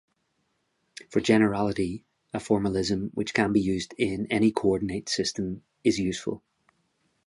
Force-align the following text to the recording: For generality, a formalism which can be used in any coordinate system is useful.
For 1.09 1.21
generality, 1.21 2.03
a 2.33 2.39
formalism 2.39 3.11
which 3.13 3.35
can 3.35 3.51
be 3.53 3.61
used 3.61 3.93
in 3.99 4.25
any 4.31 4.51
coordinate 4.51 5.07
system 5.09 5.63
is 5.83 5.99
useful. 5.99 6.41